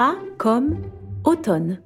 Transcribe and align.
A 0.00 0.14
comme 0.36 0.76
automne. 1.24 1.80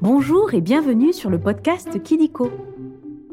Bonjour 0.00 0.54
et 0.54 0.60
bienvenue 0.60 1.12
sur 1.12 1.28
le 1.28 1.40
podcast 1.40 2.00
Kidiko. 2.00 2.52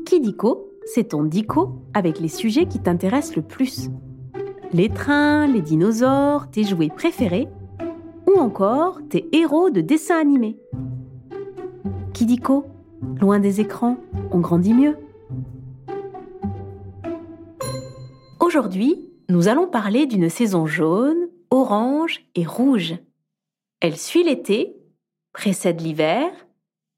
Kidiko, 0.04 0.72
c'est 0.84 1.10
ton 1.10 1.22
dico 1.26 1.84
avec 1.94 2.20
les 2.20 2.28
sujets 2.28 2.66
qui 2.66 2.80
t'intéressent 2.80 3.36
le 3.36 3.44
plus. 3.44 3.92
Les 4.74 4.90
trains, 4.90 5.46
les 5.46 5.62
dinosaures, 5.62 6.50
tes 6.50 6.64
jouets 6.64 6.90
préférés 6.90 7.48
ou 8.26 8.40
encore 8.40 8.98
tes 9.10 9.30
héros 9.32 9.70
de 9.70 9.82
dessins 9.82 10.20
animés. 10.20 10.58
Kidiko, 12.14 12.66
loin 13.22 13.38
des 13.38 13.62
écrans, 13.62 13.98
on 14.32 14.40
grandit 14.40 14.74
mieux. 14.74 14.98
Aujourd'hui, 18.40 19.08
nous 19.30 19.50
allons 19.50 19.68
parler 19.68 20.08
d'une 20.08 20.30
saison 20.30 20.66
jaune, 20.66 21.25
orange 21.50 22.26
et 22.36 22.46
rouge. 22.46 22.96
Elle 23.80 23.98
suit 23.98 24.24
l'été, 24.24 24.76
précède 25.34 25.82
l'hiver, 25.82 26.30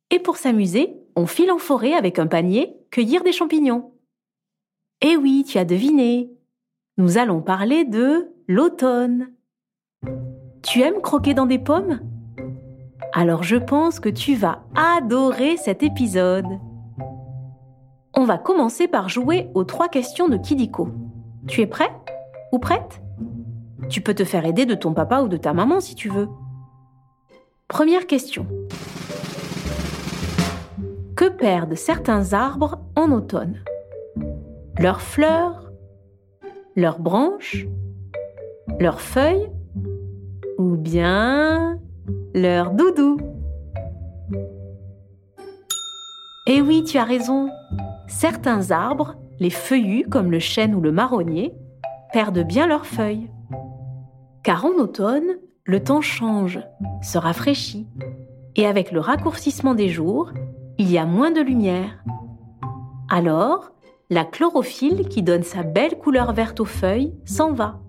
et 0.09 0.19
pour 0.19 0.37
s'amuser, 0.37 0.95
on 1.15 1.25
file 1.25 1.51
en 1.51 1.57
forêt 1.57 1.93
avec 1.93 2.19
un 2.19 2.27
panier 2.27 2.77
cueillir 2.91 3.23
des 3.23 3.31
champignons. 3.31 3.91
Eh 5.01 5.15
oui, 5.17 5.43
tu 5.47 5.57
as 5.57 5.65
deviné. 5.65 6.31
Nous 6.97 7.17
allons 7.17 7.41
parler 7.41 7.85
de 7.85 8.31
l'automne. 8.47 9.31
Tu 10.63 10.81
aimes 10.81 11.01
croquer 11.01 11.33
dans 11.33 11.45
des 11.45 11.59
pommes? 11.59 11.99
Alors 13.13 13.43
je 13.43 13.55
pense 13.55 13.99
que 13.99 14.09
tu 14.09 14.35
vas 14.35 14.63
adorer 14.75 15.57
cet 15.57 15.83
épisode. 15.83 16.47
On 18.15 18.25
va 18.25 18.37
commencer 18.37 18.87
par 18.87 19.09
jouer 19.09 19.49
aux 19.53 19.63
trois 19.63 19.89
questions 19.89 20.27
de 20.27 20.37
Kidiko. 20.37 20.89
Tu 21.47 21.61
es 21.61 21.67
prêt 21.67 21.91
Ou 22.51 22.59
prête? 22.59 23.01
Tu 23.89 24.01
peux 24.01 24.13
te 24.13 24.23
faire 24.23 24.45
aider 24.45 24.65
de 24.65 24.75
ton 24.75 24.93
papa 24.93 25.21
ou 25.21 25.27
de 25.27 25.37
ta 25.37 25.53
maman 25.53 25.79
si 25.79 25.95
tu 25.95 26.09
veux. 26.09 26.27
Première 27.67 28.07
question. 28.07 28.45
Que 31.15 31.29
perdent 31.29 31.75
certains 31.75 32.33
arbres 32.33 32.79
en 32.95 33.11
automne? 33.11 33.63
Leurs 34.77 35.01
fleurs 35.01 35.71
Leurs 36.75 36.99
branches 36.99 37.65
Leurs 38.79 39.01
feuilles 39.01 39.49
Ou 40.57 40.75
bien 40.75 41.79
leurs 42.33 42.71
doudous? 42.71 43.17
Eh 46.45 46.61
oui, 46.61 46.83
tu 46.83 46.97
as 46.97 47.03
raison. 47.03 47.49
Certains 48.07 48.71
arbres, 48.71 49.15
les 49.39 49.49
feuillus 49.49 50.05
comme 50.09 50.31
le 50.31 50.39
chêne 50.39 50.75
ou 50.75 50.81
le 50.81 50.91
marronnier, 50.91 51.53
perdent 52.13 52.45
bien 52.45 52.67
leurs 52.67 52.85
feuilles. 52.85 53.29
Car 54.43 54.65
en 54.65 54.73
automne, 54.79 55.37
le 55.65 55.83
temps 55.83 56.01
change, 56.01 56.59
se 57.01 57.17
rafraîchit, 57.17 57.87
et 58.55 58.65
avec 58.65 58.91
le 58.91 58.99
raccourcissement 58.99 59.75
des 59.75 59.89
jours, 59.89 60.31
il 60.77 60.91
y 60.91 60.97
a 60.97 61.05
moins 61.05 61.31
de 61.31 61.41
lumière. 61.41 62.03
Alors, 63.09 63.71
la 64.09 64.23
chlorophylle 64.23 65.07
qui 65.09 65.23
donne 65.23 65.43
sa 65.43 65.63
belle 65.63 65.97
couleur 65.97 66.33
verte 66.33 66.59
aux 66.59 66.65
feuilles 66.65 67.13
s'en 67.25 67.51
va. 67.51 67.79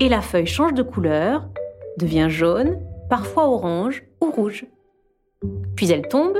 Et 0.00 0.08
la 0.08 0.20
feuille 0.20 0.46
change 0.46 0.74
de 0.74 0.82
couleur, 0.82 1.48
devient 1.98 2.28
jaune, 2.28 2.78
parfois 3.08 3.48
orange 3.48 4.04
ou 4.20 4.30
rouge. 4.30 4.66
Puis 5.76 5.90
elle 5.90 6.08
tombe 6.08 6.38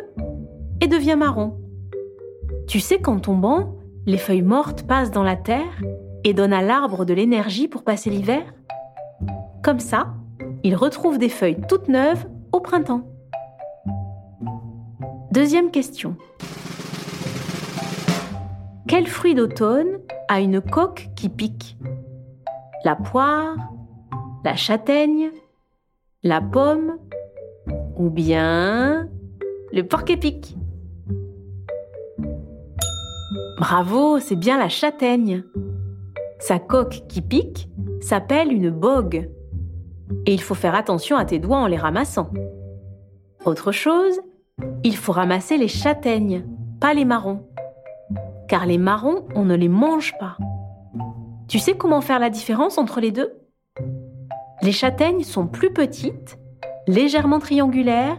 et 0.81 0.87
devient 0.87 1.17
marron. 1.17 1.59
Tu 2.67 2.81
sais 2.81 2.98
qu'en 2.98 3.19
tombant, 3.19 3.77
les 4.07 4.19
feuilles 4.19 4.43
mortes 4.43 4.87
passent 4.87 5.11
dans 5.11 5.23
la 5.23 5.37
terre 5.37 5.83
et 6.25 6.35
donnent 6.35 6.53
à 6.53 6.63
l'arbre 6.63 7.05
de 7.05 7.15
l'énergie 7.15 7.69
pour 7.69 7.85
passer 7.85 8.11
l'hiver? 8.11 8.43
Comme 9.65 9.81
ça, 9.81 10.12
il 10.62 10.77
retrouve 10.77 11.17
des 11.17 11.31
feuilles 11.31 11.62
toutes 11.70 11.89
neuves 11.89 12.27
au 12.53 12.61
printemps. 12.61 13.09
Deuxième 15.31 15.70
question. 15.70 16.17
Quel 18.86 19.07
fruit 19.07 19.35
d'automne 19.35 20.01
a 20.29 20.41
une 20.41 20.61
coque 20.61 21.08
qui 21.17 21.30
pique? 21.30 21.79
La 22.85 22.95
poire 22.95 23.57
La 24.45 24.55
châtaigne 24.55 25.30
La 26.23 26.42
pomme 26.42 26.98
Ou 27.96 28.11
bien 28.11 29.08
le 29.73 29.83
porc-épic 29.83 30.58
Bravo, 33.57 34.19
c'est 34.19 34.36
bien 34.36 34.58
la 34.58 34.69
châtaigne. 34.69 35.42
Sa 36.39 36.58
coque 36.58 37.05
qui 37.08 37.23
pique 37.23 37.70
s'appelle 38.02 38.52
une 38.52 38.69
bogue. 38.69 39.31
Et 40.27 40.35
il 40.35 40.41
faut 40.41 40.55
faire 40.55 40.75
attention 40.75 41.17
à 41.17 41.25
tes 41.25 41.39
doigts 41.39 41.59
en 41.59 41.67
les 41.67 41.77
ramassant. 41.77 42.31
Autre 43.45 43.73
chose, 43.73 44.20
il 44.83 44.97
faut 44.97 45.13
ramasser 45.13 45.57
les 45.57 45.69
châtaignes, 45.69 46.47
pas 46.81 46.95
les 46.95 47.05
marrons. 47.05 47.47
Car 48.48 48.67
les 48.67 48.79
marrons, 48.79 49.27
on 49.35 49.45
ne 49.45 49.55
les 49.55 49.69
mange 49.69 50.14
pas. 50.19 50.37
Tu 51.48 51.59
sais 51.59 51.75
comment 51.77 52.01
faire 52.01 52.19
la 52.19 52.31
différence 52.31 52.79
entre 52.79 53.01
les 53.01 53.13
deux? 53.13 53.33
Les 54.63 54.73
châtaignes 54.73 55.23
sont 55.23 55.47
plus 55.47 55.73
petites, 55.73 56.39
légèrement 56.87 57.39
triangulaires, 57.39 58.19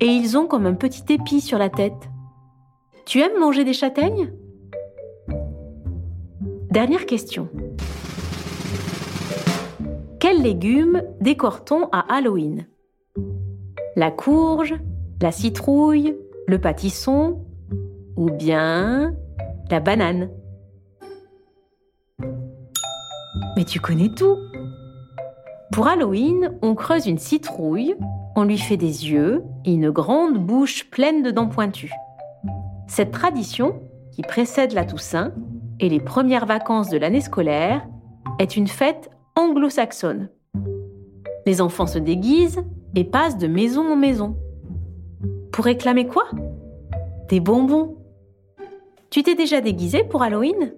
et 0.00 0.06
ils 0.06 0.36
ont 0.36 0.46
comme 0.46 0.66
un 0.66 0.74
petit 0.74 1.12
épi 1.12 1.40
sur 1.40 1.58
la 1.58 1.70
tête. 1.70 2.10
Tu 3.06 3.20
aimes 3.20 3.38
manger 3.40 3.64
des 3.64 3.72
châtaignes? 3.72 4.32
Dernière 6.70 7.06
question. 7.06 7.48
Quels 10.22 10.40
légumes 10.40 11.02
décore-t-on 11.20 11.88
à 11.90 12.04
Halloween? 12.08 12.68
La 13.96 14.12
courge, 14.12 14.76
la 15.20 15.32
citrouille, 15.32 16.16
le 16.46 16.60
pâtisson 16.60 17.44
ou 18.14 18.30
bien 18.30 19.16
la 19.68 19.80
banane? 19.80 20.30
Mais 23.56 23.64
tu 23.64 23.80
connais 23.80 24.10
tout 24.16 24.36
Pour 25.72 25.88
Halloween, 25.88 26.56
on 26.62 26.76
creuse 26.76 27.08
une 27.08 27.18
citrouille, 27.18 27.96
on 28.36 28.44
lui 28.44 28.58
fait 28.58 28.76
des 28.76 29.10
yeux 29.10 29.42
et 29.64 29.72
une 29.72 29.90
grande 29.90 30.38
bouche 30.38 30.88
pleine 30.88 31.24
de 31.24 31.32
dents 31.32 31.48
pointues. 31.48 31.94
Cette 32.86 33.10
tradition, 33.10 33.82
qui 34.12 34.22
précède 34.22 34.70
la 34.70 34.84
Toussaint 34.84 35.32
et 35.80 35.88
les 35.88 35.98
premières 35.98 36.46
vacances 36.46 36.90
de 36.90 36.98
l'année 36.98 37.22
scolaire, 37.22 37.84
est 38.38 38.56
une 38.56 38.68
fête 38.68 39.10
anglo-saxonne. 39.36 40.28
Les 41.46 41.60
enfants 41.60 41.86
se 41.86 41.98
déguisent 41.98 42.62
et 42.94 43.04
passent 43.04 43.38
de 43.38 43.46
maison 43.46 43.92
en 43.92 43.96
maison. 43.96 44.36
Pour 45.52 45.64
réclamer 45.64 46.06
quoi? 46.06 46.28
Des 47.28 47.40
bonbons. 47.40 47.96
Tu 49.10 49.22
t'es 49.22 49.34
déjà 49.34 49.60
déguisé 49.60 50.04
pour 50.04 50.22
Halloween? 50.22 50.74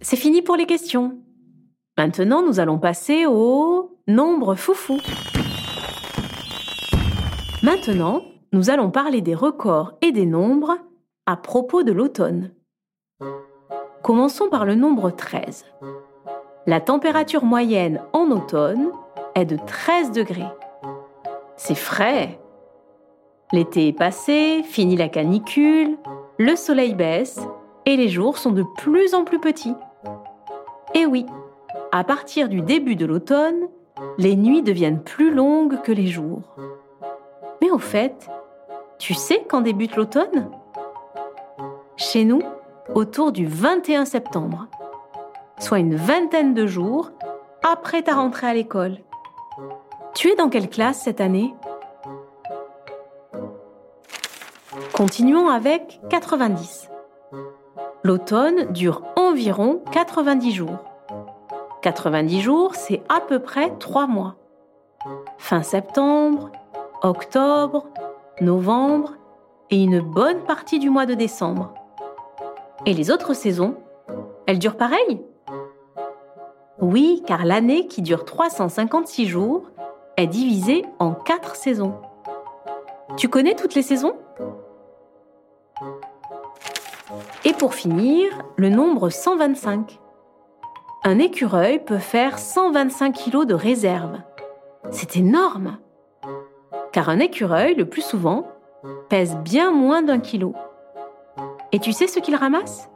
C'est 0.00 0.16
fini 0.16 0.42
pour 0.42 0.56
les 0.56 0.66
questions. 0.66 1.18
Maintenant, 1.96 2.44
nous 2.44 2.60
allons 2.60 2.78
passer 2.78 3.26
au 3.26 3.98
nombre 4.08 4.54
foufou. 4.54 4.98
Maintenant, 7.62 8.22
nous 8.52 8.70
allons 8.70 8.90
parler 8.90 9.20
des 9.20 9.34
records 9.34 9.96
et 10.02 10.12
des 10.12 10.26
nombres 10.26 10.76
à 11.26 11.36
propos 11.36 11.82
de 11.82 11.92
l'automne. 11.92 12.52
Commençons 14.04 14.50
par 14.50 14.66
le 14.66 14.74
nombre 14.74 15.08
13. 15.08 15.64
La 16.66 16.82
température 16.82 17.42
moyenne 17.42 18.02
en 18.12 18.30
automne 18.30 18.90
est 19.34 19.46
de 19.46 19.56
13 19.56 20.12
degrés. 20.12 20.52
C'est 21.56 21.74
frais. 21.74 22.38
L'été 23.50 23.88
est 23.88 23.96
passé, 23.96 24.62
fini 24.62 24.94
la 24.96 25.08
canicule, 25.08 25.96
le 26.38 26.54
soleil 26.54 26.94
baisse 26.94 27.40
et 27.86 27.96
les 27.96 28.10
jours 28.10 28.36
sont 28.36 28.50
de 28.50 28.62
plus 28.76 29.14
en 29.14 29.24
plus 29.24 29.40
petits. 29.40 29.74
Et 30.92 31.06
oui, 31.06 31.24
à 31.90 32.04
partir 32.04 32.50
du 32.50 32.60
début 32.60 32.96
de 32.96 33.06
l'automne, 33.06 33.68
les 34.18 34.36
nuits 34.36 34.62
deviennent 34.62 35.02
plus 35.02 35.32
longues 35.32 35.80
que 35.80 35.92
les 35.92 36.08
jours. 36.08 36.42
Mais 37.62 37.70
au 37.70 37.78
fait, 37.78 38.28
tu 38.98 39.14
sais 39.14 39.46
quand 39.48 39.62
débute 39.62 39.96
l'automne? 39.96 40.50
Chez 41.96 42.26
nous, 42.26 42.42
autour 42.92 43.32
du 43.32 43.46
21 43.46 44.04
septembre, 44.04 44.66
soit 45.58 45.78
une 45.78 45.96
vingtaine 45.96 46.54
de 46.54 46.66
jours 46.66 47.10
après 47.62 48.02
ta 48.02 48.14
rentrée 48.14 48.46
à 48.46 48.54
l'école. 48.54 48.98
Tu 50.14 50.28
es 50.28 50.36
dans 50.36 50.48
quelle 50.48 50.68
classe 50.68 51.00
cette 51.00 51.20
année? 51.20 51.54
Continuons 54.92 55.48
avec 55.48 56.00
90. 56.10 56.90
L'automne 58.02 58.72
dure 58.72 59.02
environ 59.16 59.82
90 59.90 60.52
jours. 60.52 60.78
90 61.82 62.40
jours, 62.40 62.74
c'est 62.74 63.02
à 63.08 63.20
peu 63.20 63.40
près 63.40 63.70
3 63.78 64.06
mois. 64.06 64.36
Fin 65.38 65.62
septembre, 65.62 66.50
octobre, 67.02 67.88
novembre 68.40 69.14
et 69.70 69.82
une 69.82 70.00
bonne 70.00 70.40
partie 70.44 70.78
du 70.78 70.90
mois 70.90 71.06
de 71.06 71.14
décembre. 71.14 71.74
Et 72.86 72.92
les 72.92 73.10
autres 73.10 73.32
saisons, 73.32 73.76
elles 74.46 74.58
durent 74.58 74.76
pareil 74.76 75.22
Oui, 76.80 77.22
car 77.26 77.46
l'année 77.46 77.86
qui 77.86 78.02
dure 78.02 78.26
356 78.26 79.26
jours 79.26 79.70
est 80.18 80.26
divisée 80.26 80.84
en 80.98 81.12
4 81.12 81.56
saisons. 81.56 81.94
Tu 83.16 83.28
connais 83.28 83.54
toutes 83.54 83.74
les 83.74 83.82
saisons? 83.82 84.16
Et 87.46 87.54
pour 87.54 87.74
finir, 87.74 88.30
le 88.56 88.68
nombre 88.68 89.08
125. 89.08 89.98
Un 91.04 91.18
écureuil 91.18 91.82
peut 91.82 91.98
faire 91.98 92.38
125 92.38 93.12
kg 93.12 93.46
de 93.46 93.54
réserve. 93.54 94.18
C'est 94.90 95.16
énorme 95.16 95.78
Car 96.92 97.08
un 97.08 97.18
écureuil, 97.18 97.74
le 97.74 97.88
plus 97.88 98.02
souvent, 98.02 98.46
pèse 99.08 99.36
bien 99.36 99.70
moins 99.70 100.02
d'un 100.02 100.20
kilo. 100.20 100.54
Et 101.74 101.80
tu 101.80 101.90
sais 101.90 102.06
ce 102.06 102.20
qu'il 102.20 102.36
ramasse? 102.36 102.88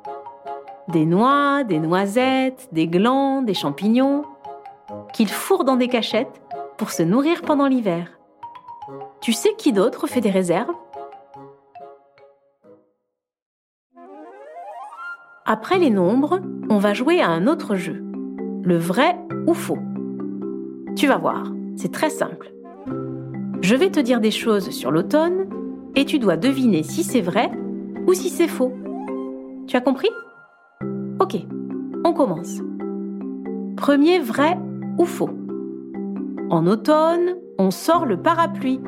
Des 0.87 1.05
noix, 1.05 1.65
des 1.65 1.81
noisettes, 1.81 2.69
des 2.71 2.87
glands, 2.87 3.43
des 3.43 3.53
champignons, 3.53 4.23
qu'il 5.13 5.27
fourre 5.27 5.65
dans 5.65 5.75
des 5.75 5.89
cachettes 5.89 6.41
pour 6.77 6.93
se 6.93 7.03
nourrir 7.03 7.43
pendant 7.43 7.67
l'hiver. 7.67 8.21
Tu 9.21 9.33
sais 9.33 9.53
qui 9.59 9.73
d'autre 9.73 10.07
fait 10.07 10.21
des 10.21 10.31
réserves? 10.31 10.77
Après 15.45 15.81
les 15.81 15.91
nombres, 15.91 16.39
on 16.71 16.79
va 16.79 16.95
jouer 16.95 17.21
à 17.21 17.31
un 17.31 17.49
autre 17.49 17.75
jeu, 17.75 18.01
le 18.63 18.77
vrai 18.77 19.19
ou 19.49 19.55
faux. 19.55 19.81
Tu 20.95 21.09
vas 21.09 21.19
voir, 21.19 21.51
c'est 21.75 21.91
très 21.91 22.11
simple. 22.11 22.53
Je 23.61 23.75
vais 23.75 23.91
te 23.91 23.99
dire 23.99 24.21
des 24.21 24.31
choses 24.31 24.71
sur 24.71 24.93
l'automne 24.93 25.49
et 25.97 26.05
tu 26.05 26.21
dois 26.21 26.37
deviner 26.37 26.85
si 26.85 27.03
c'est 27.03 27.21
vrai 27.21 27.51
ou 28.09 28.15
si 28.15 28.31
c'est 28.31 28.49
faux. 28.49 28.73
Tu 29.67 29.77
as 29.77 29.83
compris? 29.83 30.09
Ok, 31.21 31.37
on 32.05 32.15
commence. 32.15 32.59
Premier 33.77 34.19
vrai 34.19 34.59
ou 34.97 35.05
faux 35.05 35.31
En 36.49 36.67
automne, 36.67 37.37
on 37.59 37.71
sort 37.71 38.07
le 38.07 38.17
parapluie. 38.17 38.81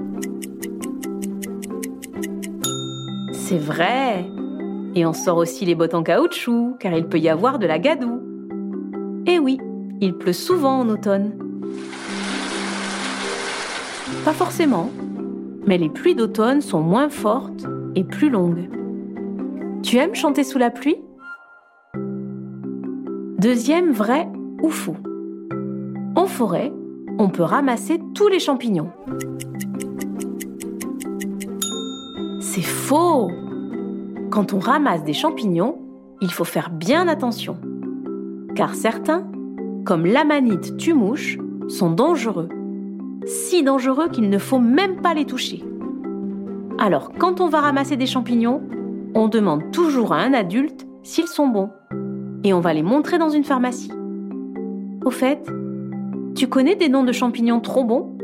C'est 3.33 3.59
vrai 3.59 4.25
Et 4.95 5.05
on 5.05 5.13
sort 5.13 5.37
aussi 5.37 5.67
les 5.67 5.75
bottes 5.75 5.95
en 5.95 6.03
caoutchouc, 6.03 6.77
car 6.81 6.95
il 6.95 7.07
peut 7.07 7.19
y 7.19 7.29
avoir 7.29 7.59
de 7.59 7.67
la 7.67 7.79
gadoue. 7.79 8.23
Eh 9.27 9.39
oui, 9.39 9.59
il 10.01 10.15
pleut 10.15 10.33
souvent 10.33 10.81
en 10.81 10.89
automne. 10.89 11.33
Pas 14.25 14.33
forcément, 14.33 14.91
mais 15.67 15.77
les 15.77 15.91
pluies 15.91 16.15
d'automne 16.15 16.63
sont 16.63 16.81
moins 16.81 17.11
fortes 17.11 17.67
et 17.95 18.05
plus 18.05 18.31
longues. 18.31 18.80
Tu 19.83 19.97
aimes 19.97 20.15
chanter 20.15 20.45
sous 20.45 20.59
la 20.59 20.71
pluie? 20.71 20.97
Deuxième 23.39 23.93
vrai 23.93 24.29
ou 24.63 24.69
faux. 24.69 24.97
En 26.15 26.27
forêt, 26.27 26.73
on 27.19 27.29
peut 27.31 27.43
ramasser 27.43 27.99
tous 28.15 28.29
les 28.29 28.41
champignons. 28.41 28.91
C'est 32.41 32.61
faux 32.61 33.31
Quand 34.31 34.53
on 34.53 34.59
ramasse 34.59 35.03
des 35.05 35.15
champignons, 35.15 35.79
il 36.21 36.31
faut 36.31 36.45
faire 36.45 36.71
bien 36.71 37.09
attention. 37.09 37.57
Car 38.55 38.75
certains, 38.75 39.27
comme 39.85 40.05
l'amanite 40.05 40.77
tue-mouche, 40.77 41.39
sont 41.69 41.91
dangereux 41.91 42.49
si 43.27 43.63
dangereux 43.63 44.09
qu'il 44.09 44.29
ne 44.31 44.39
faut 44.39 44.59
même 44.59 45.01
pas 45.01 45.15
les 45.15 45.25
toucher. 45.25 45.63
Alors, 46.79 47.13
quand 47.19 47.41
on 47.41 47.49
va 47.49 47.61
ramasser 47.61 47.97
des 47.97 48.07
champignons, 48.07 48.63
on 49.15 49.29
demande 49.29 49.71
toujours 49.73 50.13
à 50.13 50.19
un 50.19 50.33
adulte 50.33 50.87
s'ils 51.03 51.29
sont 51.29 51.49
bons. 51.49 51.71
Et 52.45 52.53
on 52.53 52.61
va 52.61 52.73
les 52.73 52.83
montrer 52.83 53.19
dans 53.19 53.31
une 53.31 53.45
pharmacie. 53.45 53.93
Au 55.05 55.11
fait, 55.11 55.47
tu 56.35 56.47
connais 56.47 56.77
des 56.77 56.89
noms 56.89 57.05
de 57.05 57.13
champignons 57.13 57.61
trop 57.61 57.85
bons? 57.85 58.17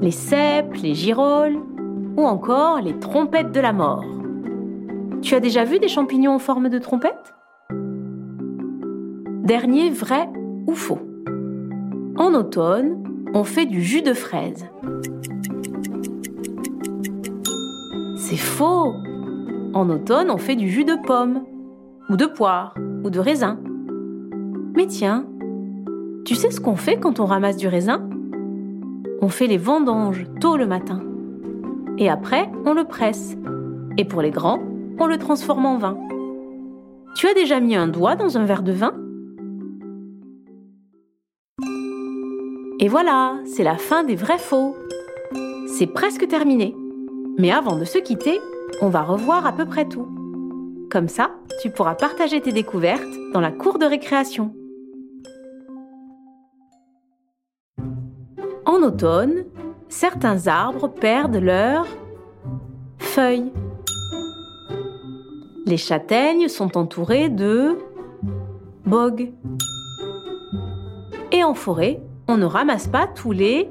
Les 0.00 0.10
cèpes, 0.10 0.74
les 0.82 0.94
girolles 0.94 1.58
ou 2.16 2.24
encore 2.24 2.80
les 2.80 2.98
trompettes 2.98 3.52
de 3.52 3.60
la 3.60 3.72
mort. 3.72 4.04
Tu 5.22 5.34
as 5.34 5.40
déjà 5.40 5.64
vu 5.64 5.78
des 5.78 5.88
champignons 5.88 6.34
en 6.34 6.38
forme 6.38 6.68
de 6.68 6.78
trompette? 6.78 7.34
Dernier 9.44 9.90
vrai 9.90 10.28
ou 10.66 10.74
faux 10.74 11.00
En 12.16 12.34
automne, 12.34 13.02
on 13.34 13.44
fait 13.44 13.66
du 13.66 13.82
jus 13.82 14.02
de 14.02 14.14
fraise. 14.14 14.66
C'est 18.16 18.36
faux 18.36 18.92
En 19.76 19.90
automne, 19.90 20.30
on 20.30 20.38
fait 20.38 20.56
du 20.56 20.70
jus 20.70 20.84
de 20.84 20.96
pomme, 21.06 21.42
ou 22.08 22.16
de 22.16 22.24
poire, 22.24 22.74
ou 23.04 23.10
de 23.10 23.20
raisin. 23.20 23.58
Mais 24.74 24.86
tiens, 24.86 25.26
tu 26.24 26.34
sais 26.34 26.50
ce 26.50 26.62
qu'on 26.62 26.76
fait 26.76 26.96
quand 26.96 27.20
on 27.20 27.26
ramasse 27.26 27.58
du 27.58 27.68
raisin? 27.68 28.08
On 29.20 29.28
fait 29.28 29.46
les 29.46 29.58
vendanges 29.58 30.24
tôt 30.40 30.56
le 30.56 30.66
matin. 30.66 31.02
Et 31.98 32.08
après, 32.08 32.50
on 32.64 32.72
le 32.72 32.84
presse. 32.84 33.36
Et 33.98 34.06
pour 34.06 34.22
les 34.22 34.30
grands, 34.30 34.60
on 34.98 35.04
le 35.06 35.18
transforme 35.18 35.66
en 35.66 35.76
vin. 35.76 35.98
Tu 37.14 37.28
as 37.28 37.34
déjà 37.34 37.60
mis 37.60 37.76
un 37.76 37.86
doigt 37.86 38.16
dans 38.16 38.38
un 38.38 38.46
verre 38.46 38.62
de 38.62 38.72
vin? 38.72 38.94
Et 42.80 42.88
voilà, 42.88 43.34
c'est 43.44 43.62
la 43.62 43.76
fin 43.76 44.04
des 44.04 44.16
vrais 44.16 44.38
faux. 44.38 44.74
C'est 45.66 45.86
presque 45.86 46.26
terminé. 46.28 46.74
Mais 47.36 47.50
avant 47.50 47.78
de 47.78 47.84
se 47.84 47.98
quitter, 47.98 48.40
on 48.80 48.88
va 48.88 49.02
revoir 49.02 49.46
à 49.46 49.52
peu 49.52 49.66
près 49.66 49.86
tout. 49.86 50.08
Comme 50.90 51.08
ça, 51.08 51.30
tu 51.60 51.70
pourras 51.70 51.94
partager 51.94 52.40
tes 52.40 52.52
découvertes 52.52 53.02
dans 53.32 53.40
la 53.40 53.50
cour 53.50 53.78
de 53.78 53.86
récréation. 53.86 54.54
En 58.64 58.82
automne, 58.82 59.44
certains 59.88 60.46
arbres 60.46 60.88
perdent 60.88 61.36
leurs 61.36 61.86
feuilles. 62.98 63.52
Les 65.66 65.76
châtaignes 65.76 66.48
sont 66.48 66.76
entourées 66.76 67.28
de 67.28 67.76
bogues. 68.84 69.32
Et 71.32 71.42
en 71.42 71.54
forêt, 71.54 72.00
on 72.28 72.36
ne 72.36 72.44
ramasse 72.44 72.86
pas 72.86 73.06
tous 73.06 73.32
les 73.32 73.68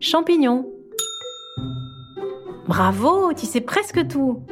champignons. 0.00 0.66
Bravo, 2.68 3.32
tu 3.32 3.46
sais 3.46 3.62
presque 3.62 4.06
tout. 4.08 4.42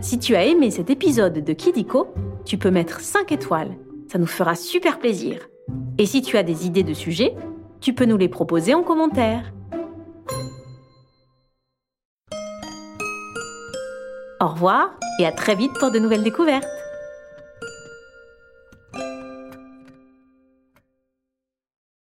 Si 0.00 0.20
tu 0.20 0.36
as 0.36 0.44
aimé 0.44 0.70
cet 0.70 0.88
épisode 0.88 1.42
de 1.42 1.52
Kidiko, 1.52 2.06
tu 2.44 2.58
peux 2.58 2.70
mettre 2.70 3.00
5 3.00 3.32
étoiles. 3.32 3.76
Ça 4.06 4.18
nous 4.18 4.26
fera 4.26 4.54
super 4.54 5.00
plaisir. 5.00 5.48
Et 5.98 6.06
si 6.06 6.22
tu 6.22 6.36
as 6.36 6.44
des 6.44 6.68
idées 6.68 6.84
de 6.84 6.94
sujets, 6.94 7.34
tu 7.80 7.92
peux 7.92 8.04
nous 8.04 8.16
les 8.16 8.28
proposer 8.28 8.72
en 8.72 8.84
commentaire. 8.84 9.52
Au 14.40 14.46
revoir 14.46 14.94
et 15.18 15.26
à 15.26 15.32
très 15.32 15.56
vite 15.56 15.72
pour 15.80 15.90
de 15.90 15.98
nouvelles 15.98 16.22
découvertes. 16.22 16.79